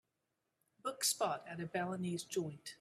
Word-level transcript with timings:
book 0.83 1.03
spot 1.03 1.43
at 1.47 1.59
a 1.61 1.67
balinese 1.67 2.23
joint 2.23 2.69